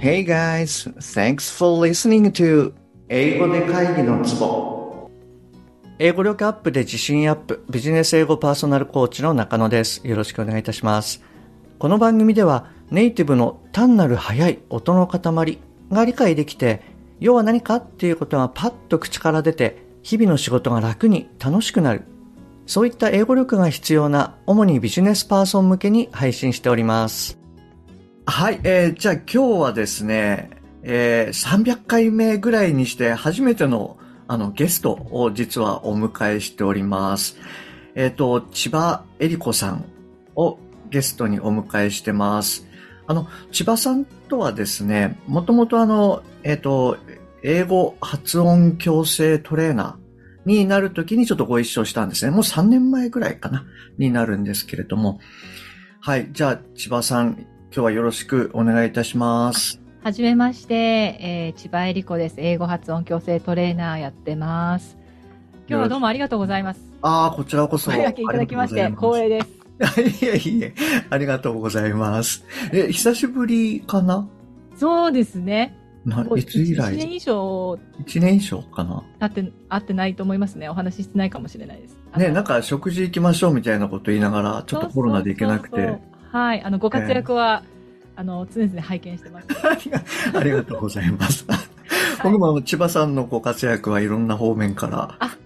[0.00, 2.72] Hey guys, thanks for listening to
[3.08, 5.10] 英語で会議のツボ。
[5.98, 10.06] 英語力アップで自信アップビジネス英語パーソナルコーチの中野です。
[10.06, 11.20] よろしくお願いいたします。
[11.80, 15.58] この番組ではネイティブの単なる速い音の塊
[15.90, 16.80] が理解できて
[17.18, 22.04] 要は何かっていうことがパッと口から出て日々の仕事が楽に楽しくなる。
[22.66, 27.37] そういった英語力が必要な主にビジネスパーソン向けに配信しております。
[28.30, 30.50] はい、えー、じゃあ今日はですね
[30.82, 37.38] えー、300回目ぐらいにして初めてのあのゲストを実はお迎えしております。
[37.94, 39.86] えっ、ー、と、千葉恵里子さん
[40.36, 40.58] を
[40.90, 42.68] ゲストにお迎えしてます。
[43.06, 46.98] あの、千葉さんとはですね、もともとあの、えっ、ー、と、
[47.42, 52.30] 英語発音矯正トレーナーになるときにちょっとご一緒したんですね。
[52.30, 53.64] もう3年前ぐらいかな、
[53.96, 55.20] になるんですけれども。
[56.00, 56.28] はい。
[56.32, 59.78] じゃあ、千葉さん、今日はよろしくお願いいたします。
[60.02, 62.36] はじめまして、えー、千葉恵里子です。
[62.38, 64.96] 英語発音矯正トレーナーやってます。
[65.68, 66.80] 今日はどうもありがとうございます。
[67.02, 67.90] ああ、こちらこそ。
[67.90, 69.48] おいただきまして、光栄です。
[70.00, 70.74] いえいえ、
[71.10, 72.42] ありがとうございます。
[72.72, 74.26] え、久しぶりかな？
[74.74, 75.76] そうですね。
[76.06, 77.78] ないつ以来 ?1 年以上。
[78.02, 79.02] 1年以上かな？
[79.20, 80.70] 会って、会ってないと思いますね。
[80.70, 81.98] お話ししてないかもしれないです。
[82.16, 85.76] ね、なんか食事行きましょうみたいなこと言いながら、ちょっとコロナで行けなくて。
[85.76, 87.78] そうそうそうはい、あの、ご活躍は、えー
[88.20, 89.46] あの、常々拝見してます。
[90.36, 91.46] ありがとうございます。
[92.24, 95.14] 僕も千葉さんのご活躍はいろんな方面から。
[95.20, 95.36] あ、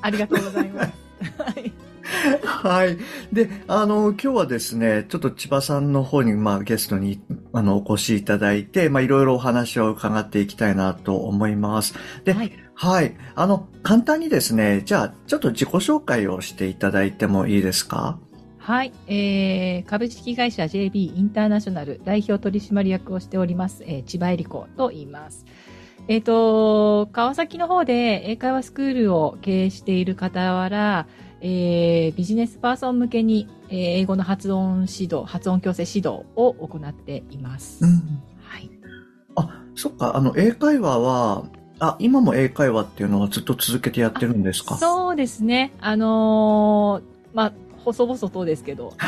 [0.00, 0.92] ありがとうございます。
[1.42, 1.72] はい。
[2.44, 2.98] はい。
[3.32, 7.20] で、あの、今日はですね、ちょっと千葉さんの方に、まあ、ゲストに、
[7.52, 11.94] あの、お越しいただいて、まあ、いろいろお話を伺っていきたいなと思います。
[12.24, 12.52] で、はい。
[12.74, 13.16] はい。
[13.34, 18.18] あの、簡単にですね、じゃあ、ちょっと自己紹介をしていただいてもいいですか？
[18.62, 25.46] はい、えー、株式会社 JB インターナショナル代表取締役をしております、えー、千葉恵里子と言います。
[26.08, 31.06] えっ、ー、と、川崎の方で英会話スクールを経営している傍ら、
[31.40, 37.84] えー、ビジネスパーソン向けに、えー、英語の発音指導、発音矯正指導を行っています。
[37.84, 38.70] うん、はい。
[39.36, 41.44] あ、そっか、あの、英会話は、
[41.78, 44.76] あ、今も英会話っていうのはずっと続けてやってるんですか？
[44.76, 45.72] そうですね。
[45.80, 47.52] あのー、まあ、
[47.84, 48.92] 細々とですけど。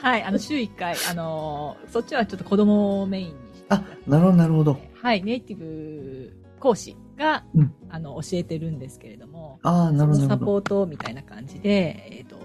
[0.00, 3.66] はい、あの、週1回、あのー、そっちはちょっと子供をメインにして。
[3.68, 4.78] あ、なるほど、なるほど。
[5.02, 10.28] はい、ネイティブ講師が、うん、あの、教えてるんですけれども、あなるほど。
[10.28, 12.36] サポートみたいな感じで、えっ、ー、と、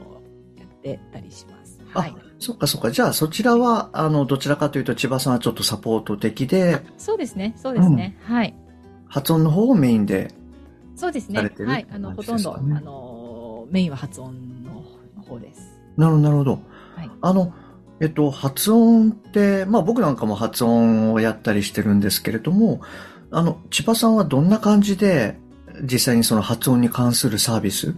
[0.58, 1.80] やってたりします。
[1.94, 2.16] はい。
[2.40, 2.92] そっかそっか。
[2.92, 6.82] じゃあそちらは、あの、どちらかというと千葉さんはちょっとサポート的で。
[6.98, 8.18] そうですね、そうですね。
[8.28, 8.56] うん、はい。
[9.08, 10.32] 発音の方をメインで。
[10.96, 11.40] そうですね。
[11.40, 11.88] はい。
[11.92, 13.13] あの、ほとんど、あの、
[13.70, 14.84] メインは発音の
[15.24, 15.80] 方です。
[15.98, 16.52] なるほど、なるほど。
[16.96, 17.54] はい、あの、
[18.00, 22.82] えっと、発音って、まあ僕なんかも発音をやったりしてるんですけれども、
[23.32, 25.38] あの、千葉さんはどんな感じで
[25.84, 27.96] 実際にその発音に関するサービス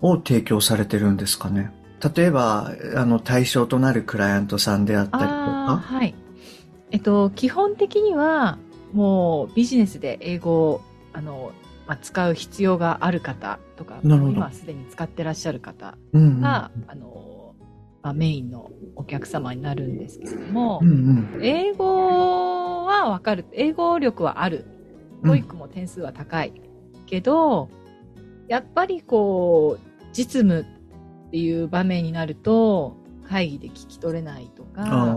[0.00, 1.72] を提供されてるんですかね？
[2.14, 5.82] 例えば、あの、対象となるクライアントさんであったりとか。
[5.84, 6.14] はい。
[6.90, 8.58] えっと、基本的には、
[8.92, 10.80] もうビジネスで英語を、
[11.12, 11.52] あの、
[11.90, 17.56] まあ、使う必要がある方とか、今すでに使ってらっしゃる方が、うんうん、あの、
[18.00, 23.44] まあ、メインのお客様になるんですけれども、うんうん、英語はわかる。
[23.50, 24.66] 英語力はある。
[25.24, 26.52] TOEIC も点数は高い。
[27.06, 27.68] けど、
[28.46, 32.94] やっぱりこう、実務っていう場面になると、
[33.28, 35.16] 会議で聞き取れないとか、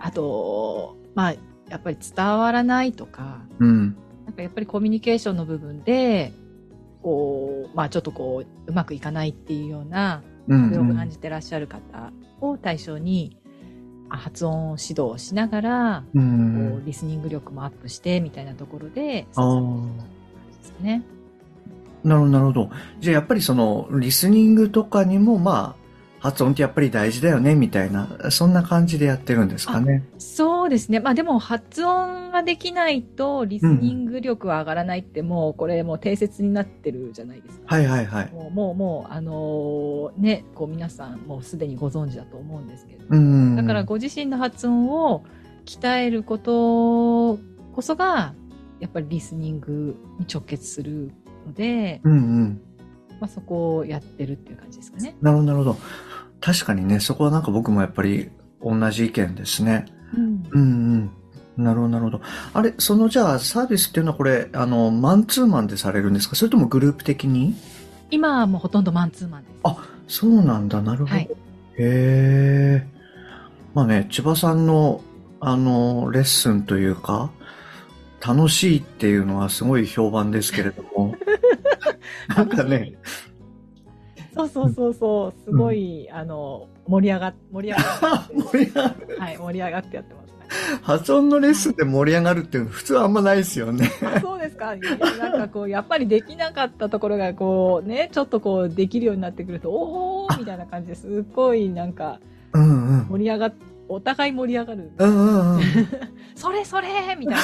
[0.00, 1.34] あと、まあ、
[1.68, 3.96] やっぱり伝わらないとか、うん、
[4.30, 6.32] なんかやっぱりコミュニケーションの部分で、
[7.02, 13.36] こう、まあちょっとこう、うまくいかないっていうような、不を感じてらっしゃる方を対象に、
[14.08, 21.02] 発音指導をしながら、こうリスニング力もアップしてみたいなところで、そうですね。
[22.04, 22.70] なるほど、なるほど。
[23.00, 25.79] じゃあやっぱりその、リスニングとかにも、まあ、
[26.20, 30.04] 発音ってやっぱり大事だよね、みたいな、そんな感じでやってるんですかね。
[30.18, 31.00] そうですね。
[31.00, 37.74] まあでも発音ができないとリスニング力は上がらないって、もうこれもう定説になってるじゃないですか。
[37.74, 38.32] はいはいはい。
[38.32, 43.04] もう、もう、もうあのー、ね、こう皆さんもうすでにご存知だと思うんですけど。
[43.08, 45.24] うんだからご自身の発音を
[45.64, 47.38] 鍛えること
[47.74, 48.34] こそが、
[48.78, 51.12] やっぱりリスニングに直結する
[51.46, 52.60] ので、うんうん。
[53.20, 55.16] まあそこをやってるっていう感じですかね。
[55.22, 55.76] なるほど、なるほど。
[56.40, 58.30] 確かにね、そこはなんか僕もやっぱり
[58.62, 59.86] 同じ意見ですね。
[60.16, 60.46] うん。
[60.50, 61.10] うん
[61.56, 61.64] うん。
[61.64, 62.20] なるほど、なるほど。
[62.54, 66.36] あれ、そのじゃあサービスっていうのはこれ、あの、マンツーマンでされるんですか？
[66.36, 67.54] それともグループ的に？
[68.10, 69.54] 今はもうほとんどマンツーマンです。
[69.64, 69.76] あ、
[70.08, 71.10] そうなんだ、なるほど。
[71.14, 71.28] はい、へ
[71.78, 72.86] え。
[73.74, 75.02] まあね、千葉さんの
[75.40, 77.30] あの、レッスンというか、
[78.26, 81.14] 楽しいっていうのはすごい評判ですけれども。
[82.36, 82.94] なんかね。
[84.34, 88.28] そうそうそうそう、すごい、うん、あの、盛り上が、盛り上が。
[88.30, 89.16] 盛り上がる。
[89.18, 90.30] はい、盛り上がってやってます。
[90.82, 93.88] 発音のレッスンで盛り上がるっていうの普通はあんまないですよね。
[94.20, 94.74] そうですか。
[94.74, 102.18] なんかこう、やっぱりできなかったところがこうね、ちょっとこうできるようになってくると、おーみたいな感じですっごいなんか、
[102.52, 103.54] 盛り上がっ、
[103.88, 104.90] お互い盛り上がる。
[104.98, 105.62] うんうんうん。
[106.34, 106.88] それそれ
[107.18, 107.40] みたいな。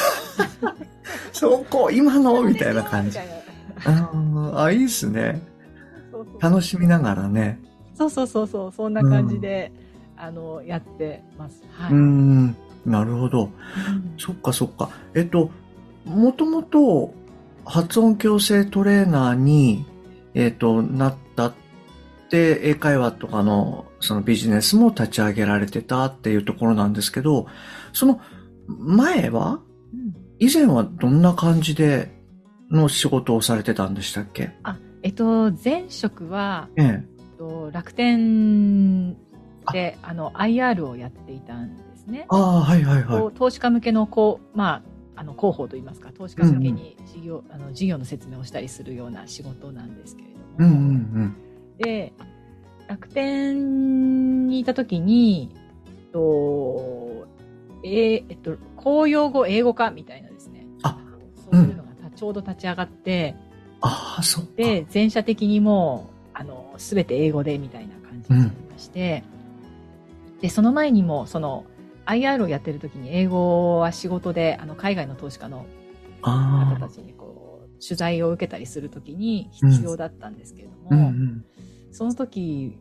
[1.32, 2.42] そこ、今の？
[2.42, 3.18] みたいな感じ。
[4.54, 5.40] あ、いいっすね。
[6.40, 7.60] 楽しみながらね。
[7.94, 9.72] そうそうそうそう、そんな感じで、
[10.16, 11.62] うん、あの、やってます。
[11.72, 11.92] はい。
[11.92, 13.44] うんなるほど。
[13.44, 13.50] うん、
[14.16, 14.90] そっかそっか。
[15.14, 15.50] えっと、
[16.04, 17.12] もともと
[17.64, 19.84] 発音矯正トレーナーに、
[20.34, 21.52] えっと、なったっ
[22.30, 27.46] て、英会話とかのそのビジネスも立ち上げられてたっていうところなんですけど、
[27.92, 28.20] その
[28.69, 29.60] 前は、
[30.38, 32.12] 以前はどんな感じで
[32.70, 34.50] の仕事をされてたんでしたっけ？
[34.62, 34.76] あ、
[35.06, 39.14] えっと、前職は、ええ、楽天
[39.73, 42.26] で、あの、IR をやっていたんですね。
[42.29, 43.35] ああ、はいはいはい。
[43.37, 44.82] 投資家向けの、こう、ま
[45.14, 50.44] あ、あの、広報といいますか、投資家向けに事業、うん、あの事業の説明をしたりするような仕事なんですけれども。
[50.58, 51.37] うんうんうん、
[51.79, 52.12] で、
[52.88, 55.55] 楽天にいたときに、
[56.12, 57.29] と、
[57.85, 60.67] えー、えっと、公用語英語化みたいなですね。
[60.82, 60.99] あ、
[61.49, 63.37] そういうのがちょうど立ち上がって、
[63.81, 69.25] ああ、そっで、全社的にもう、あの、すべて英語でみたいな感じになりまして、
[70.34, 71.64] うん、で、その前にも、その、
[72.06, 75.67] IR をやってる時に英語は仕事で、あの、海外の投資家の
[76.23, 80.99] 方たちにこう、取材を受けたりするときに必要だったんですけれども、うん。
[80.99, 81.44] うんうん、
[81.93, 82.79] その時、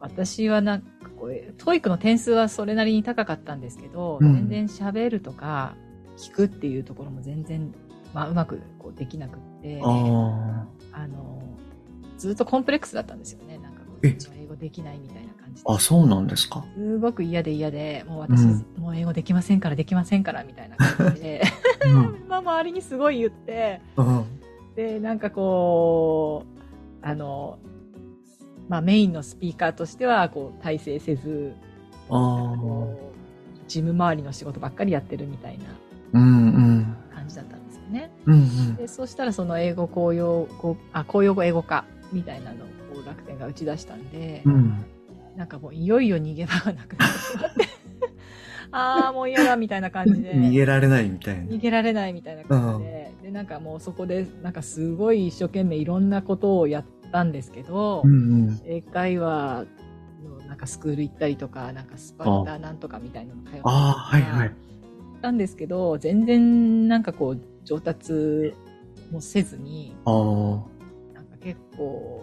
[0.00, 5.76] 私はなんかこう、 TOEIC の点数はそれなりに高かったんですけど、うん、全然喋るとか
[6.16, 7.72] 聞くっていうところも全然、
[8.14, 11.42] まあ、うまくこうできなくって、あの、
[12.16, 13.58] ずっとコンプレックスだったんですよね。
[13.58, 15.72] なんかこう、英語できないみたいな感じで。
[15.72, 16.64] あ、そうなんですか。
[16.76, 21.42] すごく嫌で嫌で、もう私、うん、もう英語できませんからできませんからみたいな感じで、
[21.84, 24.24] うん、 まあ周りにすごい言って、うん、
[24.76, 26.44] で、なんかこ
[27.02, 27.58] う、あの、
[28.68, 31.52] まあメインのスピーカーとしては、こう、体制せず、
[32.10, 32.54] あ
[33.66, 35.64] 事務周りの仕事ばっかりやってるみたいな
[36.12, 38.10] 感じだったんですよね。
[38.26, 42.68] うんうん、でそしたらその英語公用語、あ、公用語英語化みたいなのを
[43.06, 44.84] 楽天が打ち出したんで、うん、
[45.36, 47.68] なんかもういよいよ逃げ場がなくなってしまって。
[48.72, 50.34] ああ、もう嫌だみたいな感じで。
[50.34, 51.44] 逃げられないみたいな。
[51.44, 53.12] 逃げられないみたいな感じで。
[53.22, 58.14] で、なんかもうそこで、なんかすごい一生懸命いろんなことをやったんですけど、うんう
[58.50, 59.66] ん、英会話
[60.24, 63.70] のなんかスクール行ったりとか、なんかスパルタなんとかみたいなの通ったりとか。
[63.70, 64.54] あはいはい。
[65.24, 68.54] たんですけど、全然なんかこう上達
[69.10, 72.22] もせずに、なんか結構、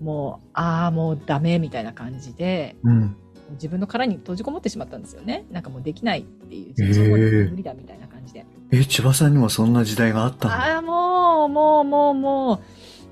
[0.00, 3.16] もう、ああ、もうダメみたいな感じで、うん、
[3.52, 5.46] 自分の殻に閉じこもってしまったんですよね。
[5.50, 7.10] なんかもうできないっていう、自分
[7.50, 8.44] 無理だみたいな感じで。
[8.70, 10.54] えー、千葉さんにもそんな時代があったの？
[10.54, 12.54] ああ、もう、もう、もう、も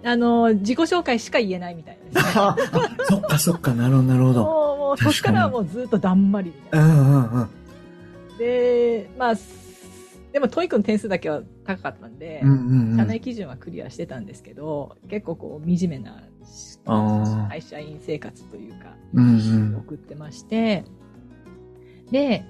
[0.04, 2.62] う、あの、自己紹介しか言えないみたいな、ね、
[3.08, 4.44] そっかそっか、なるほど、なるほど。
[4.44, 6.86] もう、もう、そっからはもうずっとだんまりみたいな。
[6.86, 7.48] うんうんうん。
[8.38, 9.36] で、まあ、
[10.36, 16.24] でも TOEIC の点数だけは高かったんで、うんうんうん、社内基準はクリアしてたんですけど、結構こう、惨めな
[17.48, 20.84] 会社員生活というか、うんうん、送ってまして、
[22.10, 22.44] で、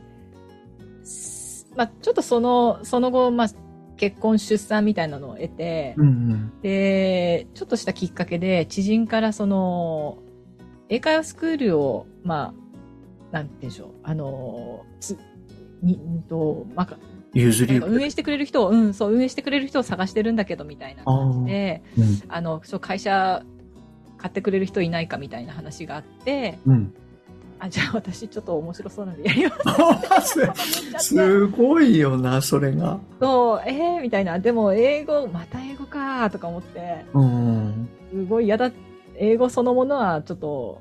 [1.77, 3.49] まあ、ちょっとその、その後、まあ、
[3.97, 10.19] 結婚、出産みたいなのを経て、うんうん、で、ちょっとしたきっかけで、知人からその、
[10.89, 12.53] 英会話スクールを、ま
[13.31, 15.17] あ、なんてうんでしょう、あの、つ、
[15.83, 16.99] に、んと、まあ、
[17.41, 23.43] 譲り運営してくれる人を、うん、そう、運営してくれる人を探してるんだけど、みたいな感じで、あうん、あの、そう、会社
[24.17, 26.95] 買ってくれる人いないかみたいな話があって、うん、
[27.59, 30.41] あ、じゃあ私ちょっと面白そうなんでやります。
[31.15, 32.99] すごいよな、それが。
[33.21, 34.39] そう、ええー、みたいな。
[34.39, 38.73] でも英語、また英語かとか思って、うん、すごい嫌だ、
[39.17, 40.81] 英語そのものはちょっと、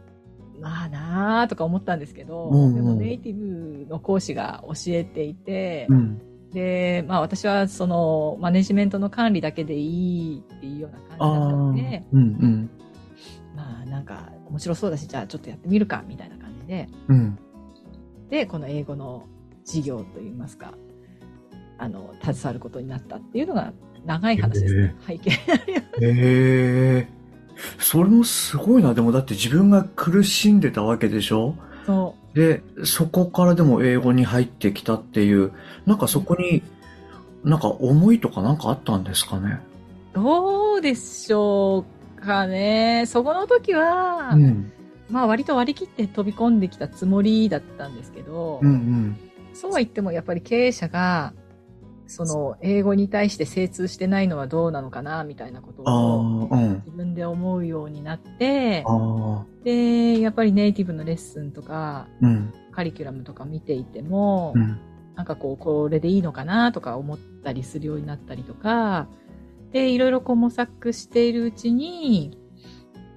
[0.62, 6.22] まあなあとか思ったんですけど、うんうん、でもネイティブの講師が教えていて、うん
[6.56, 12.70] で、まあ私はそのマネジメントの管理だけでいいっていうような感じだったので、うんうん、
[13.56, 17.38] まあなんか面白そうだし、じゃあちょっとやってみるかみたいな感じで、うん、
[18.30, 19.28] で、この英語の
[19.66, 20.74] 授業といいますか、
[21.78, 23.74] あの、携わることになったっていうのが
[24.06, 24.76] 長い話です。
[24.76, 25.86] ね、背景になります。
[26.02, 27.08] へ
[27.80, 28.94] それもすごいな。
[28.94, 31.56] でもだって自分が苦しんでたわけでしょ？
[31.86, 32.25] そう。
[32.36, 35.54] で、そこからでも英語に入ってきたっていう、
[35.86, 36.62] なんかそこに、
[37.44, 39.60] なんか思いとかなんかあったんですかね？
[40.14, 41.86] どうでしょ
[42.18, 43.06] うかね。
[43.08, 44.72] そこの時は、うん、
[45.10, 49.18] まあ割と割り切って飛び込んできたつもりだったんですけど、うんうん、
[49.54, 51.34] そうは言ってもやっぱり経営者が、
[52.08, 56.50] その英語に対して精通してないのはどうなのかなみたいなことを
[56.86, 58.86] 自分で思うようになって、
[59.64, 64.80] で、やっぱりネイティブのレッスンとか、うん、カリキュラムとか見ていても、うん、
[65.16, 69.08] なんかこう、これでいいのかなとか思ったりするようになったりとか、
[69.72, 72.38] で、いろいろこう模索しているうちに、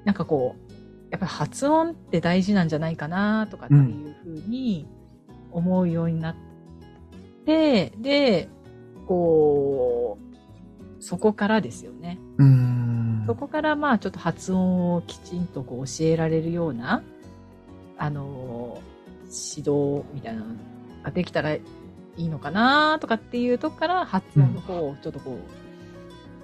[0.04, 0.73] なんかこう、
[1.11, 4.87] やっぱり発音って大事なんじゃないかなとかっていうふうに
[5.50, 6.37] 思うようになっ
[7.45, 8.49] て、うん、で、
[9.09, 10.19] こ
[11.00, 12.19] う、そこからですよね。
[13.27, 17.03] そこからまあちょっと発音をきちんとこう教えられるような、
[17.97, 18.83] あの、
[19.25, 20.47] 指導みたいなの
[21.03, 21.62] ができたらい
[22.17, 25.41] いのかなとかっていうとこから発音の方をちょっとこう、うん、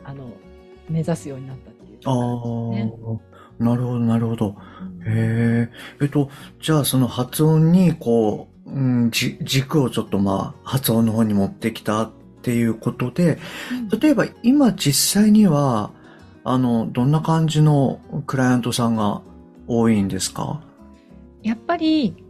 [0.04, 0.30] あの、
[0.88, 3.20] 目指すようになったっていう感じですね。
[3.58, 4.56] なるほど、なるほど。
[5.06, 5.72] へえ。
[6.00, 6.30] えっと、
[6.62, 12.10] じゃあその発音に、こう、うん、じ、軸をちょっとまあ、発音の方に持ってきたっ
[12.44, 13.38] ていうことで、
[13.98, 15.90] 例えば今実際には、
[16.44, 19.22] あの、どんな感じのクライアントさんが
[19.66, 20.62] 多いんですか？
[21.42, 22.22] やっぱり、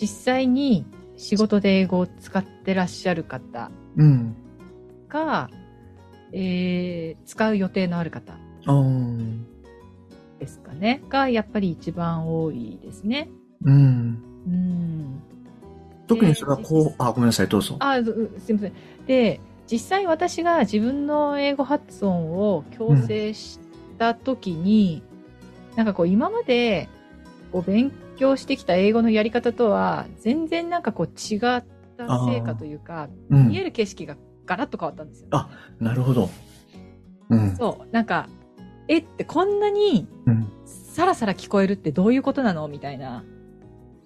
[0.00, 4.34] 実際に仕事で英語を使ってらっしゃる方が、うん、
[6.32, 8.32] えー、使う予定のある方。
[10.38, 11.02] ですかね。
[11.10, 13.28] が、やっぱり一番多いですね。
[13.64, 14.18] うん。
[14.46, 14.91] うん。
[16.14, 17.76] 特にそれはこう、あ、ごめんなさい、どうぞ。
[17.78, 18.72] あ、すみません。
[19.06, 19.40] で、
[19.70, 23.60] 実際私が自分の英語発音を矯正し
[23.96, 25.02] た時に、
[25.70, 26.88] うん、なんかこう今まで
[27.52, 36.28] こう勉強してきた英語のやり方とは全然なんかこう違った成果というか、うん、見える景色がガラッと変わったんですよ、ね、あ、なるほど。
[37.30, 37.56] うん。
[37.56, 37.88] そう。
[37.92, 38.28] なんか、
[38.88, 40.06] えってこんなに、
[40.66, 42.68] さらさら聞こえるってどういうことなの？
[42.68, 43.24] みたいな。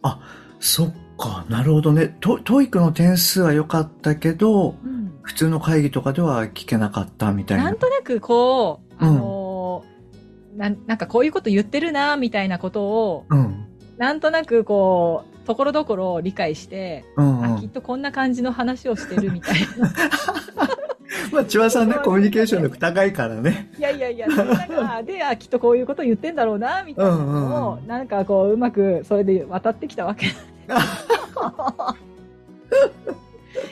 [0.03, 0.21] あ、
[0.61, 2.17] そっか、なるほどね。
[2.21, 7.65] ト、 TOEIC の点数は良かったけど、うん、普通の会議とかでは聞けなかったみたいな。
[7.65, 13.67] なんとなくこう、あのーうん、な、なんかこういうこと言ってるな、みたいなことを、うん、
[13.99, 19.93] なんとなくこう、ところどころ理解して、うんうん、あ、きっとこんな感じの話をしてるみたいな。
[21.33, 23.71] まあ、千葉さんね、 コミュニケーション力高いからね。
[23.79, 30.27] いやいやいや、なんか、で、あ、きっとこういうこと言ってんだろうな、みたいなのを、うんうん、なんかこう、うまく、それで渡ってきたわけ。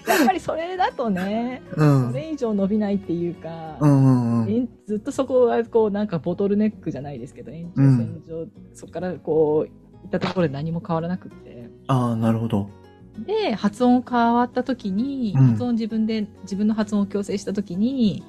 [0.06, 9.70] やっぱりそれだとね、うん、それ以上伸びないっていうか、うんうんうん、ずっとそこがこうなんかボトルネックじゃないですけど、延長線上、うん、そこからこう、
[10.04, 11.70] 行ったところで何も変わらなくって。
[11.88, 12.68] ああ、なるほど。
[13.18, 18.24] で、発音変わった時に、発音自分で、自分の発音を矯正した時に、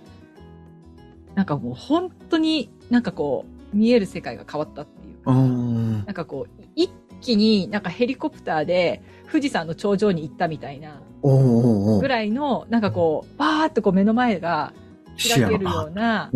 [1.34, 6.90] なんかもう本当になんかこう、見える世界が変わったっていうか、なんかこう、一
[7.22, 14.74] 気になんかヘリコプターで富士山の頂上に行ったみたいな、ぐらいの、なんかこう、バーっとこう目の前が
[15.18, 16.32] 開けるような、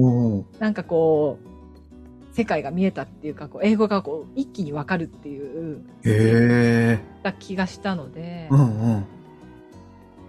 [0.59, 9.05] なんかこう、世界が見えたっていうか、こう英語がこう一気にわかるっていう、へた気がしたので、うんうん、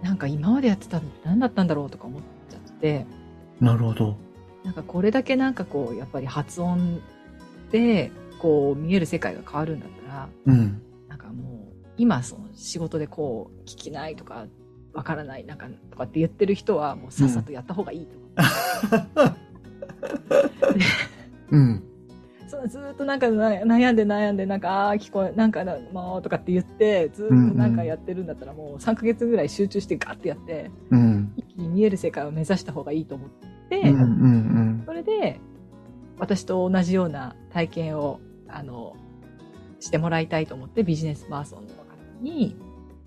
[0.01, 3.05] なんか今までやってたの何だったんだろうとか思っちゃって。
[3.59, 4.17] なるほど。
[4.63, 7.01] なんかこれだけなんかこう、やっぱり発音
[7.71, 9.89] で、こう見える世界が変わるんだっ
[10.45, 14.47] うん、なんかもう、今その仕事でこう、聞きないとか、
[14.93, 18.17] わからない、なんか、とかって言ってる人は、もうさっさとやった方がいいと
[19.21, 19.37] か。
[21.51, 21.61] うん。
[21.61, 21.83] うん
[22.51, 25.63] そうずっとなんか悩んで悩んで、なんか、ああ、聞こえ、なんか、
[25.93, 33.29] もうとかって言って、ずっとなんかやってるんだったら、もう3ヶ月ぐらい集中してガッてやって、うん、一気に見える世界を目指した方がいいと思っ
[33.69, 34.05] て、うんうんう
[34.81, 35.39] ん、それで、
[36.19, 38.97] 私と同じような体験を、あの、
[39.81, 41.83] してもらいたいと思って、ビジネスパーソンの方
[42.21, 42.55] に、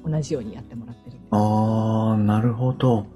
[0.05, 1.17] 同じようにやってもらってる。
[1.31, 3.07] ああ、なるほど。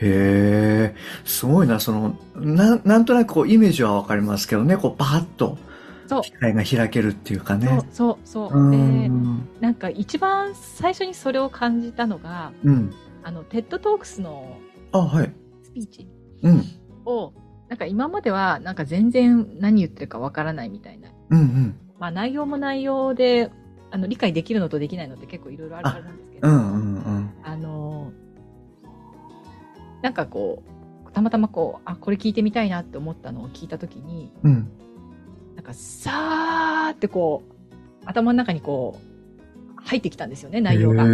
[0.00, 5.56] へえ、すごいな、その、な、なんとなくこうイメージはわかりますけどね、こうバーッと、
[6.22, 7.80] 視界が開けるっていうかね。
[7.90, 8.70] そう、そう、そう。
[8.70, 9.10] で、
[9.60, 14.58] なんか一番最初にそれを感じたのが、うん、あの、 TED Talks の、
[14.92, 15.32] あ、はい。
[15.62, 16.08] スピーチ
[17.04, 17.32] を、
[17.68, 21.10] なんか今までは、なんか全然何言ってるかわからないみたいな。
[21.30, 21.74] うんうん。
[21.98, 23.50] まあ内容も内容で、
[23.90, 27.34] あの、理解できるのとできないのって結構いろいろあるからなんですけど、うんうんうん。
[27.42, 28.12] あの、
[30.02, 30.62] なんかこ
[31.06, 34.70] う、たまたまこう、あ、これ聞いてみたいなって思ったのを聞いたときに、うん、
[35.56, 37.54] なんかさーってこう、
[38.04, 38.98] 頭の中にこ
[39.76, 41.04] う、入ってきたんですよね、内容が。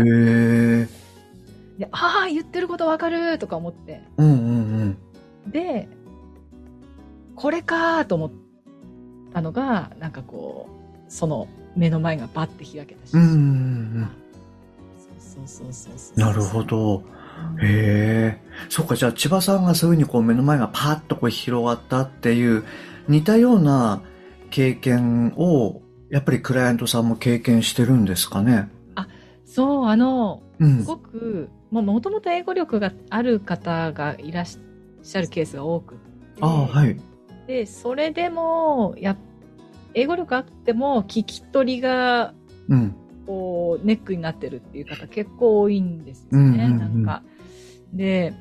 [1.78, 4.02] で、ああ、言ってることわかるとか思って。
[4.16, 4.96] うんうん
[5.44, 5.50] うん。
[5.50, 5.88] で、
[7.34, 8.32] これかと思っ
[9.32, 10.73] たのが、なんかこう、
[11.08, 13.14] その目の前がバッて開けたし。
[13.14, 14.08] うんうんうん。
[15.18, 17.02] そうそうそうそうなるほど。
[17.60, 18.40] へえ。
[18.68, 22.64] そうか、じゃあ千葉さんがそういうふうにこう目の前がパーッとこう広がったっていう
[23.08, 24.02] 似たような
[24.50, 28.70] 経験をやっぱりクライアントさんも経験してるんですかね？
[28.94, 29.08] あ、
[29.44, 36.00] そう、あの、うん、すごく、もともと英語力がある方がいらっしゃるケースが多くて。
[36.40, 36.96] あはい。
[37.48, 39.16] で、それでも、や、
[39.94, 42.34] 英語力あっても聞き取りが、
[42.68, 42.94] うん。
[43.26, 47.22] こう、ネックになってるっていう方結構多いんですよね、うんうんうん、なんか。
[47.92, 48.34] で、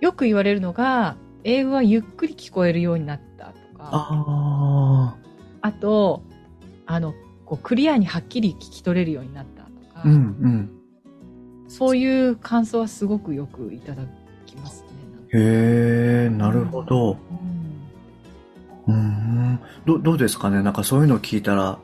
[0.00, 3.88] よく言われるのが、英語はゆっくり聞こえるようになったとか。
[3.92, 5.16] あ
[5.62, 6.22] あと、
[6.86, 7.14] あの、
[7.46, 10.02] こう、クリアにはっきり聞き取れるようになったとか。
[10.04, 10.70] うんうん。
[11.68, 14.02] そういう感想はすごくよくいただ
[14.44, 14.88] きますね。
[15.32, 17.16] へえ、なるほど。
[17.29, 17.29] うん。
[18.88, 20.62] うんど、どうですかね？
[20.62, 21.78] なんかそういうのを聞いたら、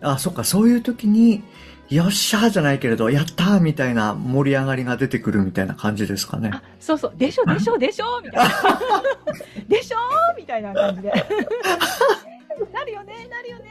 [0.00, 1.42] あ、そっか、そういう時に、
[1.88, 6.50] よっしゃーじゃないけれど、やったーみたいな盛り上がりが出てくるみたいな感じですかね？
[6.52, 8.50] あ、そうそう、でしょ、でしょ、 でしょみたいな。
[9.68, 9.96] でしょ
[10.36, 11.08] みたいな感じで。
[12.74, 13.64] なるよね、なるよね。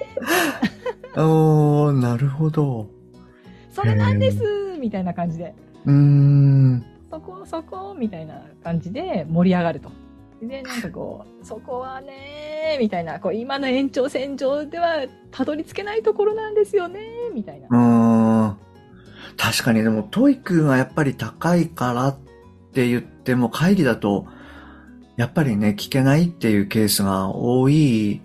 [1.16, 2.88] おー、なるほど。
[3.72, 4.42] それなんです
[4.80, 5.54] みたいな感じで。
[5.86, 6.84] うん。
[7.12, 9.92] そこ、そこみたいな感じで盛り上がると。
[10.42, 17.00] で、なんかこう、そこはね、みたいな、こう、今の延長線上ではたどり着けないところなんですよね、
[17.34, 17.68] みたいな。
[17.72, 18.58] うん。
[19.38, 22.18] 確かに、でも、 TOEIC がやっぱり高いからっ
[22.74, 24.28] て言っても、会議だと、
[25.16, 28.22] やっぱりね、聞けないっていうケースが多い。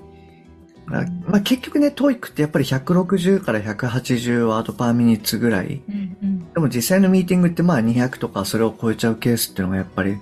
[0.87, 5.81] まあ、結局ね、 TOEIC ってやっぱり160から180 word per minutes ぐらい。
[5.89, 10.19] うんうん、でも実際のミーティングってまあ200とかそれを超えちゃうケースっていうのがやっぱり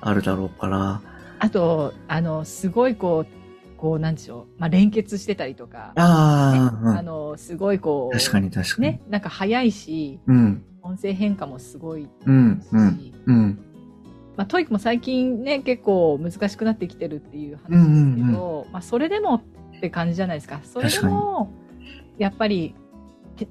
[0.00, 1.07] あるだろうから。
[1.38, 4.60] あと、あの、すごいこう、こう、なんでしょう。
[4.60, 5.92] まあ、連結してたりとか。
[5.96, 8.16] ああ、ねうん、あの、すごいこう。
[8.16, 8.88] 確かに確かに。
[8.88, 13.58] ね、なんか早いし、うん、音声変化もすごいし、うん、うん、うん。
[14.36, 20.60] まあ、 TOEIC も最近ね、結構難しくなってきてるっていう話ですけど、うんうんうん、まあ、それでもって感じじゃないですか。
[20.64, 21.52] それでも、
[22.18, 22.74] やっぱり、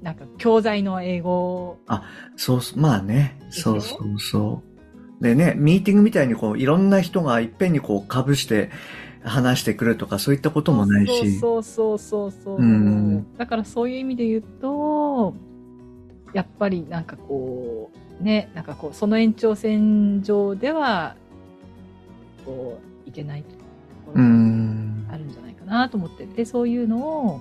[0.02, 1.78] なんか教材の英語。
[1.86, 2.04] あ、
[2.36, 3.38] そう、まあね。
[3.50, 4.77] そうそうそう。
[5.20, 8.70] でね、ミーティングみたいにこう、いろんな人がいっぺんにこう、被して
[9.24, 11.38] 話してくるとか、そういったこともないし。
[11.38, 12.56] そうそうそうそう。
[12.58, 15.34] うん、だからそういう意味で言うと、
[16.32, 21.16] やっぱりなんかこう、ね、なんかこう、その延長線上では、
[22.44, 23.48] こう、いけないと
[24.06, 24.22] ころがあ
[25.16, 27.40] るんじゃないかなと思ってで、そういうのを、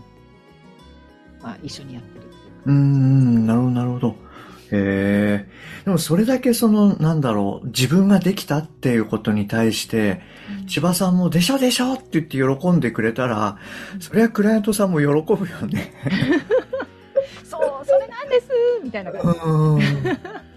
[1.42, 4.16] まあ、一緒にやってるっていううん、なるほど、なるほど。
[4.71, 5.49] へえ。
[5.86, 10.21] でもそれだけその、なんだろう、自分ができたっていうことに対して、
[10.62, 13.58] うん、千葉さんもでしょでしょって言って喜んでくれたら、
[13.99, 15.93] それはクライアントさんも喜ぶよね。
[17.43, 18.49] そう、それなんです
[18.84, 19.39] みたいな感じ。
[19.45, 20.47] うん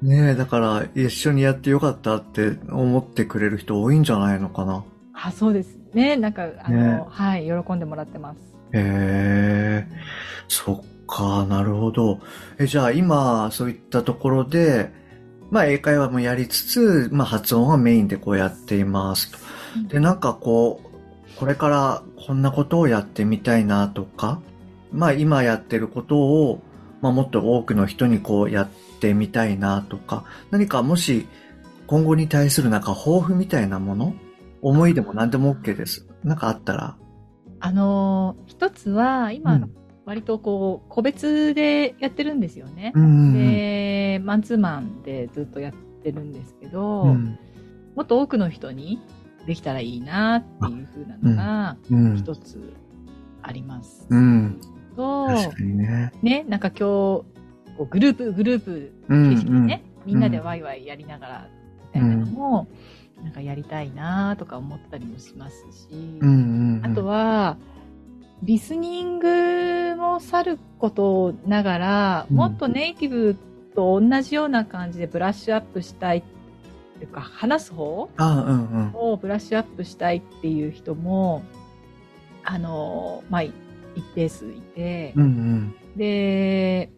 [0.00, 4.84] ねえ、だから一緒にやってよかったって思ってくれる人多いんじゃないのかな。
[5.12, 6.16] あ、そうですね。
[6.16, 8.38] なんか、あの、ね、はい、喜んでもらってます。
[8.72, 9.86] へえ、
[10.46, 12.20] そっか、なるほど。
[12.58, 14.92] え、じゃあ今、そういったところで、
[15.50, 19.38] まあ英会話もやりつつ、まあ発音はメインでこうやっていますと。
[19.88, 24.40] で、なんかこう、これからこんなことをやってみたいなとか、
[24.92, 26.62] まあ今やってることを、
[27.00, 28.68] まあもっと多くの人にこうやっ
[29.00, 31.26] てみたいなとか、何かもし
[31.86, 34.14] 今後に対するなんか抱負みたいなもの
[34.60, 36.06] 思いでも何でも OK です。
[36.22, 36.96] なんかあったら。
[37.60, 39.70] あのー、一つは、今、うん、
[40.08, 42.92] 割とこう、個別でやってるんですよね。
[42.94, 47.38] うん、で、マンツーマンでずっとやってるんですけど、うん、
[47.94, 49.02] もっと多くの人に
[49.46, 51.76] できたらいいなっていうふうなのが、
[52.16, 52.72] 一つ
[53.42, 54.06] あります。
[54.08, 54.58] うん。
[54.96, 57.26] と、ね、ね、なんか今日、こ
[57.80, 61.48] うグループ、グループ形式でね、みんなでワイワイやりながら、
[61.92, 62.66] みたいなのも、
[63.22, 66.18] なんかやりたいなとか思ったりもしますし、
[66.82, 67.58] あとは、
[68.42, 69.28] リスニング
[70.18, 73.36] もさることながら、もっとネイティブ
[73.76, 76.22] と同じような感じでブラッシュアップしたいっ
[76.98, 78.10] ていうか、話す方
[78.94, 81.44] をブラッシュアップしたいっていう人も、
[82.42, 83.54] あの、まあ、一
[84.16, 86.90] 定数いて、うんうん、で、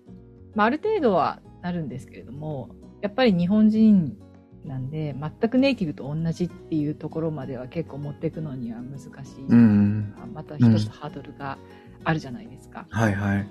[0.54, 2.70] まあ、ある程度はなるんですけれども、
[3.02, 4.16] やっぱり日本人
[4.64, 9.44] なんで、全くネイティブと同じっていうところまでは結構持っていくのには難しい。
[9.46, 11.58] うん、また一つハードルが
[12.04, 12.86] あるじゃないですか。
[12.90, 13.46] はいはい。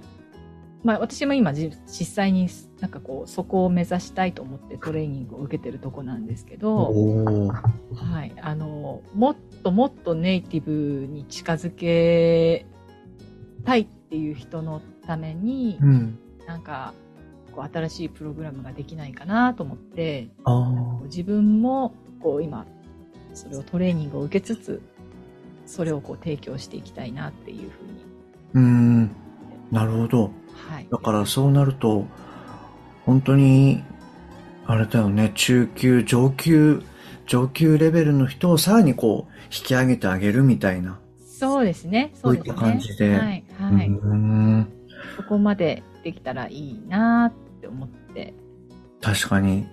[0.84, 1.74] まあ私も今実
[2.06, 2.48] 際に
[2.80, 7.52] なんかこうそこを目指したいと思ってトレーニングを受けてるとこなんですけど、
[7.96, 12.66] はい、あのもっともっとネイティブに近づけ
[13.66, 16.94] たいっていう人のために、うん、なんか
[17.52, 20.30] こう新しいプログラムができないかなと思って
[21.06, 22.66] 自分もこう今
[23.34, 24.82] それをトレーニングを受けつつ
[25.66, 28.09] それをこう提供していきたいなっていうふうに
[28.54, 29.12] うん
[29.72, 30.32] なるほど
[30.70, 32.06] はい、だからそうなると、
[33.06, 33.84] 本当に、
[34.66, 36.84] あれだよね、中級、上級、
[37.26, 41.00] 上級レベルの人をさらにこう、引き上げてあげるみたいな。
[41.20, 42.12] そうですね。
[42.14, 43.18] そういった感じで。
[43.18, 43.90] はい、はい。
[45.16, 48.34] そこまでできたらいいなって思って。
[49.02, 49.68] 確かに。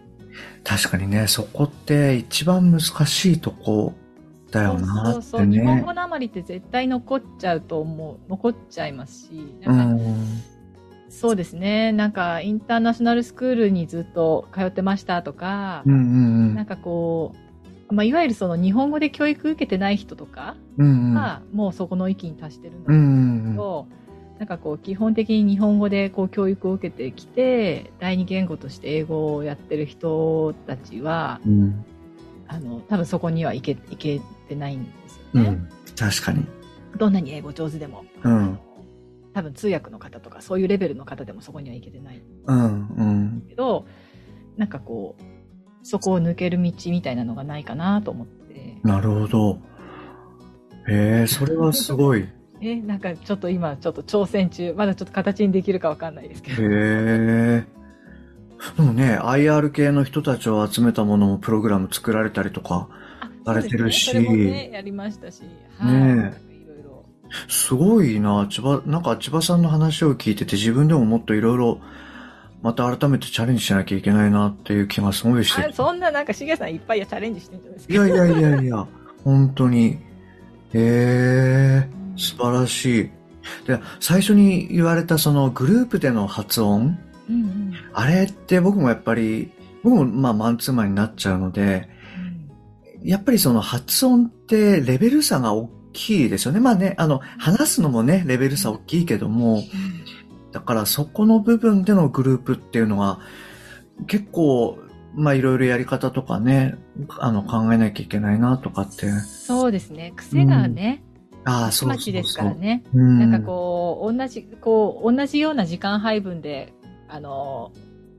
[0.65, 3.95] 確かにね、そこって一番難しいとこ
[4.51, 5.47] だよなって、ね、そうそうそう。
[5.47, 8.19] 日本語なまりって絶対残っちゃうと思う。
[8.29, 9.57] 残っちゃいますし。
[9.61, 10.05] なんか、
[11.09, 11.93] そうですね。
[11.93, 16.03] なんか、インターナショナルスクールにずっと通ってましたとか、うんうんう
[16.53, 17.35] ん、なんかこ
[17.91, 24.07] う、まあ、いわゆるその日本語で教育受けてない人とかが、もうそこの域に達してるんだけど、うんうん
[24.39, 31.85] なんかこう、基本的に日本語でこう教育を受けてきて、第二言語として英語をやってる人たちは、うん、
[32.47, 35.49] あの、多分そこにはいけ、いけてないんですよね。
[35.49, 36.47] うん、確かに。
[36.97, 38.05] どんなに英語上手でも。
[38.23, 38.59] うん。
[39.35, 42.23] 多分通訳の方とかそういうレベルの方でもそこには行けてない。
[42.47, 43.45] うんうん。
[43.49, 43.87] けど、
[44.57, 45.23] なんかこう、
[45.83, 48.79] そこを抜ける道みたいなのがないかなと思って。
[48.83, 49.59] なるほど。
[50.89, 52.27] へえ、それはすごい。
[52.63, 56.63] え、なんかちょっと今ちょっと挑戦中、まだちょっと形にできるかわかんないですけど。
[56.63, 57.65] へえ。
[58.77, 62.89] でもね、IR 系の人たちを集めたものもプログラム作られたりとか
[63.47, 64.11] されてるし。
[64.11, 65.43] そ、ね、ね、やりましたし。
[65.79, 66.35] はい、ね
[67.49, 68.47] すごいな。
[68.51, 71.81] 千葉、なんか千葉さんの話を聞いてて自分でももっといろいろ
[72.63, 75.73] また改めてチャレンジしなきゃいけないなっていう気がすごいして。
[75.73, 77.95] そんななんかしげさんいっぱいチャレンジしてんじゃないですか。
[77.95, 78.87] いやいやいやいや、
[79.25, 79.87] 本当に。
[79.87, 79.99] へ
[80.75, 83.11] えー、素晴らしい。
[83.67, 86.99] で、最初に言われたそのグループでの発音、
[87.31, 89.53] うんうん、あれって僕もやっぱり、
[89.85, 91.96] 僕もまあマンツーマンになっちゃうので、うん、
[93.07, 96.59] やっぱりその発音ってレベル差が大きいですよね。
[96.59, 99.63] まあね、あの、話すのもね、レベル差大きいけども、
[100.53, 103.21] だからそこの部分でのグループっていうのは、
[104.09, 104.79] 結構、
[105.15, 106.75] まあいろいろやり方とかね、
[107.21, 109.09] あの考えなきゃいけないなとかって。
[109.11, 110.13] そうですね。
[110.17, 111.05] 癖がね、
[111.45, 112.13] うん、ああ、そうそうそう。
[112.13, 112.83] ですからね。
[112.93, 116.75] うん、なんかこう、同じ、こう、同じような時間配分で、
[117.09, 117.71] あの、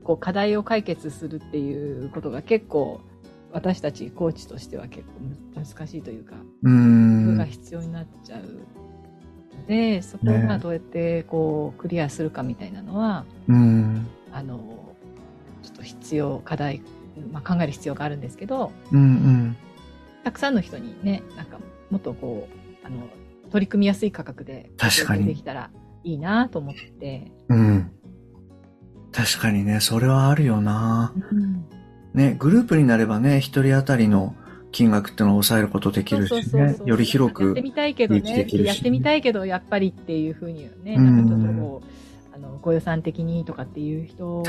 [0.02, 3.02] こう課題を解決するっていうことが結構
[3.52, 5.04] 私たちコーチとしては結
[5.54, 14.58] 構難しいというか、工夫が必要になっちゃうので、そこをまあどうやってこうクリアするかみたいなのは、ね、あの、
[15.62, 16.82] ちょっと必要、課題、
[17.32, 19.56] まあ、考える必要があるんですけど、うんうん、
[20.24, 21.58] たくさんの人にね、なんか
[21.90, 22.48] もっとこ
[22.82, 23.08] う、あの、
[23.50, 25.70] 取り組みやすい価格で確かにできたら
[26.04, 27.32] いいなと思って。
[27.48, 27.90] うん。
[29.10, 31.14] 確かにね、それはあるよな。
[31.32, 31.77] うん
[32.14, 34.34] ね、グループになればね、一人当たりの
[34.72, 37.44] 金額っていうのを抑えることできるしね、より広く。
[37.44, 44.42] やってみたいけどね、やってみたいけど、やっぱりっていうふうにね、なんかちょっとこう、あの、ご予算的にとかっていう人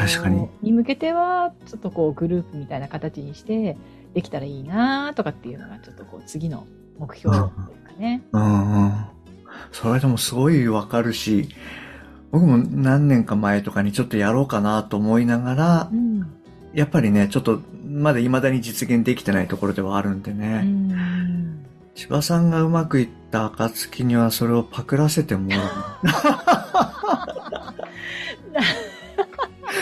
[0.61, 3.77] に向けては、ちょっとこう、グループみたいな形にして、
[4.13, 6.65] できたらいいなとかっていうのが、ちょっとこう、次の
[6.97, 7.53] 目標というか
[7.97, 8.23] ね。
[8.31, 8.93] うん、うん。
[9.71, 11.49] それでもすごいわかるし、
[12.31, 16.38] 僕も何年か前とかにちょっとやろうかなと思いながら、うん
[16.73, 20.67] やっぱりね、ちょっと、まだ未だに実現できてないところではあるんでね。
[21.95, 25.61] 千葉さんがうまくいった暁にはそれをパクらせてもらう。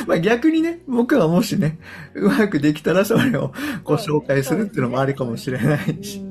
[0.08, 1.78] まあ逆にね、僕はもしね、
[2.16, 3.52] うまくできたらそれを
[3.84, 6.24] ご紹介するっていうのもありかもしれないし。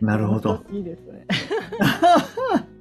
[0.00, 0.62] なるほど。
[0.70, 1.26] いいですね。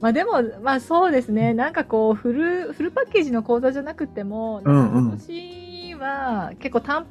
[0.00, 1.54] まあでも、まあそうですね。
[1.54, 7.06] なんかこう、フル、フルパッケージの講座じゃなくても、今年は結構単、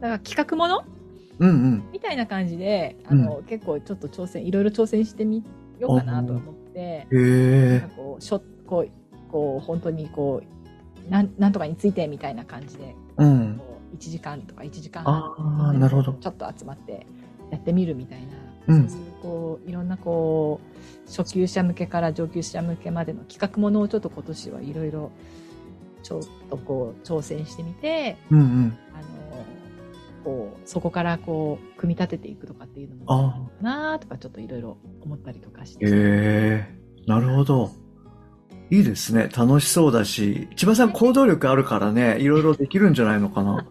[0.00, 0.84] なんか企画もの
[1.38, 1.88] うんうん。
[1.92, 5.44] みたいな感じで、あの、うん、結構ちょっと挑戦、いろいろ挑戦してみ
[5.78, 13.60] ようかなと思って、へなんかこう、しょ、こう、こう、本当にこう、なん、なんとかについてみたいな感じで、うん。
[13.94, 16.12] 1時間とか1時間半、あなるほど。
[16.14, 17.06] ちょっと集まって
[17.50, 18.26] やってみるみたいな
[18.68, 18.88] うん、
[19.26, 25.10] こういろんなこう初級者向けから上級者向けまでの企画ものをちょっと今年はいろいろ
[26.04, 29.44] ちょっとこう挑戦してみて、うんうん、あの
[30.22, 35.86] こうそこからこう組み立てていくとかっていうのもいいなとかちょっといろいろ思ったりとかして。
[35.86, 37.72] へえー、なるほど。
[38.70, 39.28] いいですね。
[39.36, 43.64] 楽しそうだし、千葉さん行動力あるからね、いろいろできるんじゃないのかな。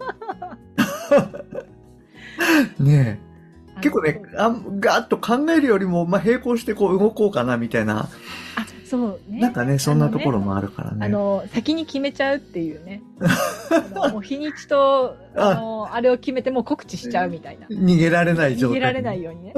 [2.79, 3.34] ねえ。
[3.81, 8.09] 結構ね、あガーッと考えるよりも、まあ、並行してこう動こうかなみたいな。
[8.55, 9.39] あ、そうね。
[9.39, 11.05] なんかね、そんなところもあるからね。
[11.05, 13.01] あの、ね、先に決めちゃうっていうね。
[14.11, 17.67] もう日にちと、あの、あれを決めてもう告知しちゃうみたいな。
[17.67, 18.77] 逃げられない状態。
[18.77, 19.53] 逃げられないようにね。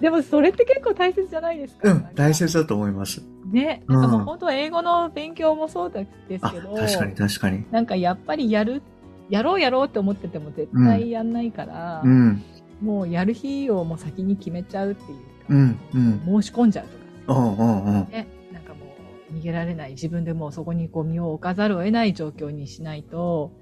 [0.00, 1.90] でもそれって結構大切じゃないですか。
[1.90, 3.22] うん、大切だと思います。
[3.50, 3.82] ね。
[3.86, 6.74] なんかもう本当は英語の勉強もそうですけど。
[6.74, 7.64] 確かに確かに。
[7.70, 8.82] なんかやっぱりやる、
[9.28, 12.42] やろうやろうって思ってても絶対やんないから、うん、
[12.84, 15.98] もうやる日をもう先に決めちゃうっていうか、うんう
[16.38, 16.86] ん、申し込んじゃう
[17.26, 17.40] とか。
[17.40, 18.08] うんうんうん。
[18.10, 18.26] ね。
[18.52, 18.94] なんかも
[19.30, 23.52] う逃げられない、自分でもうそこにこう身を置かざるを得ない状況にしないと、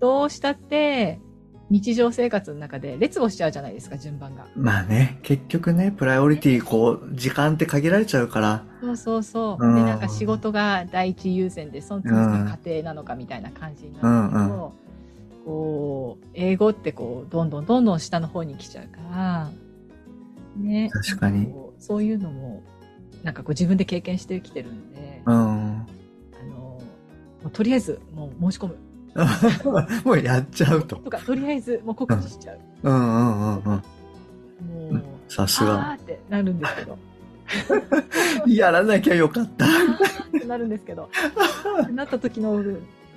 [0.00, 1.20] どうしたって
[1.72, 4.46] 日常生活の中で列をしちゃうじゃないですか、順番が。
[4.54, 8.64] まあね、結局ね、プライオリティ、こう、時間って限られちゃうから。
[8.82, 9.66] そうそうそう。
[9.66, 14.70] うん、で、なんか仕事が第一優先で、その次が家庭なのかみたいな感じになるけど、うんうん、
[15.44, 19.50] こう、英語ってこう、どんどんどんどん下の方に来ちゃうから、
[20.56, 20.90] ね。
[20.92, 21.52] 確かに。
[21.78, 22.62] そういうのも、
[23.22, 25.86] なんかこう自分で経験してきてるんで、うん、あ
[27.44, 28.76] の、とりあえず、もう申し込む。
[30.04, 30.96] もうやっちゃうと。
[30.96, 32.58] とか、とりあえずもう告知しちゃう。
[32.82, 34.94] うんうんうんうん。
[34.94, 35.92] もう、さすが。
[35.92, 36.98] あーってなるんですけど。
[38.46, 39.66] やらなきゃよかった。
[39.66, 39.68] っ
[40.40, 41.10] てなるんですけど。
[41.92, 42.62] なった時の、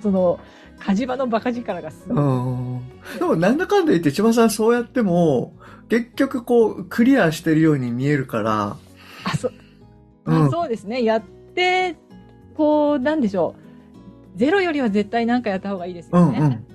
[0.06, 0.38] その、
[0.78, 3.18] 火事場のバカ力がすごい。
[3.18, 5.54] でもなんだかんだ言って千葉さんそうやっても、
[5.88, 8.76] 結局こう、クリアしてるように見えるから。
[9.24, 9.50] あ、そ、
[10.26, 11.02] うん、あそうですね。
[11.02, 11.22] やっ
[11.54, 11.96] て、
[12.54, 13.56] こう、なんでしょ
[14.36, 14.38] う。
[14.38, 16.38] ゼロよりは絶対何かやった方がいいですよね。
[16.38, 16.66] うんうん、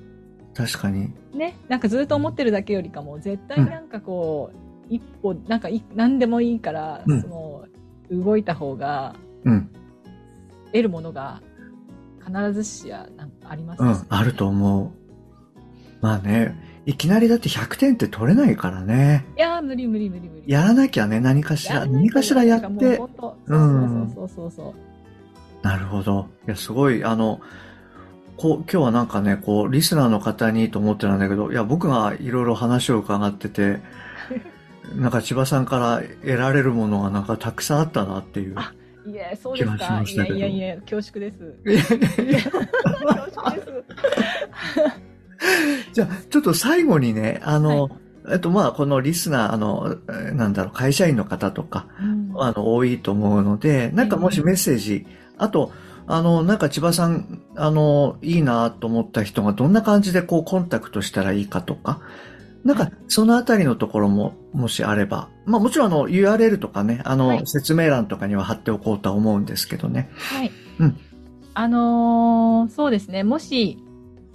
[0.54, 1.14] 確かに。
[1.34, 1.56] ね。
[1.70, 7.66] なんかずっと思ってるだけよりかも、絶対なんかこう、うん、一歩、なんかい、何でもいいから、うん、その、
[8.12, 9.16] 動いた方が、
[9.46, 9.70] うん。
[10.74, 11.42] 得るものが、
[12.26, 14.92] 必ずしや、なんかあります、ね、うん、あると思う。
[16.02, 16.56] まあね、
[16.86, 19.26] いきなりだって100点って取れないからね。
[19.38, 20.44] いや無理無理無理無理。
[20.48, 22.98] やらなきゃね、何かしら、何かしらやって。
[22.98, 24.76] そうそうそうそ
[25.64, 25.66] う。
[25.66, 26.28] なるほど。
[26.48, 27.40] いや、すごい、あの、
[28.36, 33.80] こう、今日はなんかね、こう、リスナーの方にと思ってたんだけど、いや、僕がいろいろ話を伺ってて、
[34.98, 38.54] なんか千葉さんから得られるものがなんかたくさんあったなっていう。
[38.56, 38.74] あ、
[39.06, 40.04] いえ、そうですか。
[40.06, 41.38] いやいやいや、恐縮です。
[41.64, 42.52] 恐縮です。
[45.94, 47.92] じゃあ、ちょっと最後にね、あの、はい
[48.30, 49.98] えっと、まあ、このリスナー、あの、
[50.34, 55.72] なんだろう、会社員の方とか、うん、あの、多いと思うので、なんかもしメッセージ、あと、
[56.08, 62.02] あの、なんか千葉さん、あの、いいなと思った人がどんな感じでこうコンタクトしたらいいかとか、
[62.64, 65.30] なんか、そのあたりのところも、もしあれば。
[65.46, 70.10] まあもちろんあの URL とかね、あの、はい、説明欄とかには貼っておこうとは思うんですけどね。
[70.14, 70.52] はい。
[70.80, 70.98] うん。
[71.54, 73.24] あのー、そうですね。
[73.24, 73.78] もし、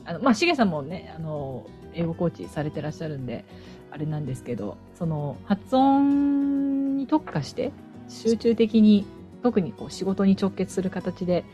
[0.05, 3.45] あの、まあ、しげさんもね、あのー、英語コーチされてらっしゃるんで、
[3.91, 7.73] あれなんですけど、その、発音に特化して、
[8.09, 9.07] 集中的に
[9.43, 11.45] 特にこう仕事に直結する形で、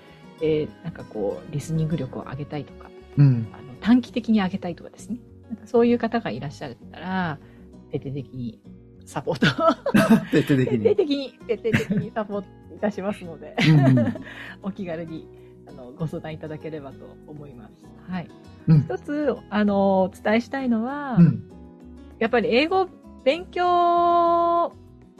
[0.40, 5.18] えー、なんかこう、リスニング力を上げたいとか、うん、あの短期的に上げたいとかですね。
[5.52, 7.38] なんかそういう方がいらっしゃったら、
[7.90, 8.60] 徹底的に
[9.04, 9.46] サポート
[10.32, 10.78] 徹底的に。
[10.78, 13.54] 徹底的に、徹底的にサポートいたしますので
[14.62, 15.28] お気軽に
[15.68, 17.84] あのご相談いただければと思います。
[18.08, 18.28] はい。
[18.68, 21.50] うん、一つ、あの、お伝えしたいのは、うん、
[22.18, 22.88] やっぱり英語
[23.24, 24.72] 勉強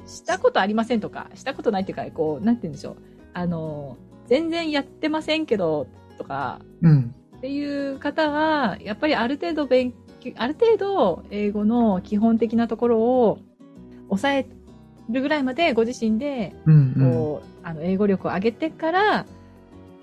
[0.07, 2.97] したことありませんとか、したことないっていうか、こう、なんて言うんでしょう。
[3.35, 9.99] あの、全然やってませんけど、とか、うん、っていう方は、やっぱりある程度勉強、
[10.37, 13.39] ある程度英語の基本的なところを
[14.09, 14.47] 抑え
[15.11, 19.27] るぐらいまでご自身で、うんうん、こう、あの、英語力を上げてから、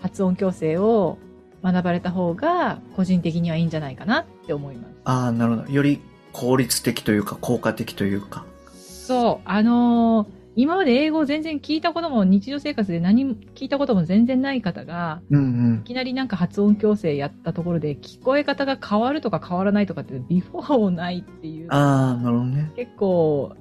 [0.01, 1.17] 発音矯正を
[1.63, 4.95] 学ばれた方が、個人的にはいいんじゃないかなって思います。
[5.05, 5.71] ああ、なるほど。
[5.71, 6.01] より
[6.31, 8.45] 効率的というか、効果的というか。
[8.75, 10.27] そう、あのー、
[10.59, 15.41] 今まで英語を全然聞いたことも、日常生活で何も聞いたことも全然ない方が、うんう
[15.77, 21.67] ん、いきなりなんか発音矯正やったところで、聞こえ方が変わるとか変わらないとかって、ビフォーもないっていう。
[21.69, 22.73] ああ、なるほどね。
[22.75, 23.55] 結構、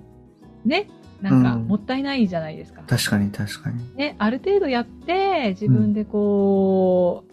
[0.64, 0.88] ね、
[1.22, 2.86] なんか、もったいないじゃないですか、うん。
[2.88, 3.80] 確かに確かに。
[3.94, 7.32] ね、ある程度やって、自分でこう、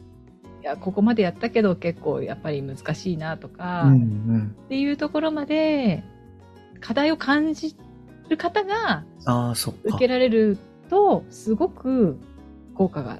[0.57, 6.03] うん、いや、ここまでやったけど結構やっぱり難しいなとか、うんうん、っていうところまで、
[6.81, 7.75] 課題を感じ
[8.29, 9.79] る方が、ああ、そっか。
[9.85, 10.57] 受けられる
[10.89, 12.17] と、すごく
[12.73, 13.19] 効果が、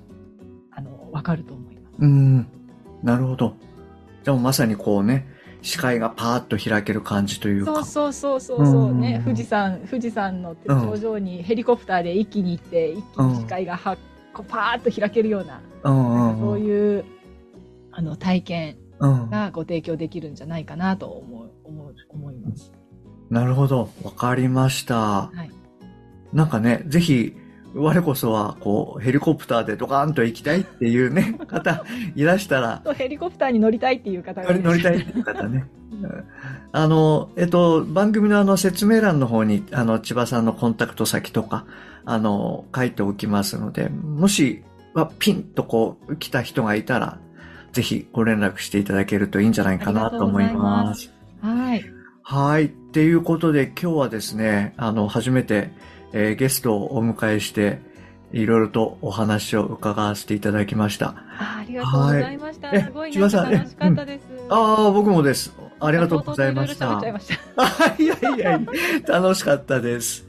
[0.72, 1.96] あの、わかると思います。
[2.00, 2.48] うん。
[3.04, 3.56] なるほど。
[4.24, 5.28] じゃあまさにこうね、
[5.62, 7.84] 視界がパーッと開ける感じというか。
[7.84, 13.98] そうそうそうそうね、うん、富士山、富士山の頂上にヘリコプターで一気に行って、一気に視界がは、
[14.34, 17.06] こうパーッと開けるような、うんうん、そういう、
[17.92, 22.72] あの、体験がご提供できるんじゃないかなと思う、思う、思います。
[23.30, 23.90] なるほど。
[24.04, 24.96] わかりました。
[24.96, 25.52] はい。
[26.34, 27.36] なんかね、ぜひ、
[27.74, 31.84] 我こそは、こう、ヘリコプターでドカーンと行きたいっていうね、 方、
[32.16, 32.82] いらしたら。
[32.96, 35.66] ヘリコプターに乗りたいっていう方が乗りたいっていう方ね。
[36.72, 41.66] あの、えっと、番組のあの説明欄の方に、あの、千葉さんのコンタクト先とか、
[42.06, 47.20] あの、書いておきますので、もし、はピンとこう、来た人がいたら、
[47.74, 51.14] ぜひご連絡していただけるといいんじゃないかなと思います。
[51.42, 51.86] はい。
[52.24, 52.74] はい。
[52.96, 55.70] っていうことで、今日はですね、あの、初めて、
[56.14, 57.82] えー、ゲストをお迎えして、
[58.32, 61.08] いろいろとお話を伺わせていただきました。
[61.38, 62.68] あありがとうございました。
[62.70, 63.36] はい、すごい楽し
[63.76, 64.28] かったです。
[64.32, 65.54] うん、ああ、僕もです。
[65.82, 67.02] ありがとうございました。
[68.00, 68.60] い いやいやいや、
[69.06, 70.26] 楽しかったです。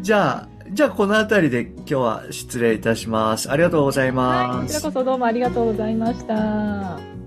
[0.00, 3.50] じゃあ、じゃあこの辺りで今日は失礼いたします。
[3.50, 4.56] ありがとうございます。
[4.56, 7.17] はい、こちらこそどうもありがとうございました。